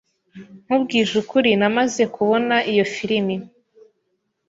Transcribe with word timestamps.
Nkubwije 0.65 1.13
ukuri, 1.21 1.49
namaze 1.59 2.03
kubona 2.15 2.55
iyo 2.71 2.85
firime. 2.93 3.35